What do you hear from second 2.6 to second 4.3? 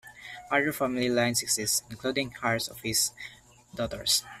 of his daughters.